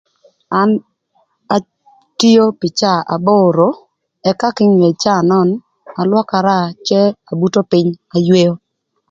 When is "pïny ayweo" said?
7.71-8.53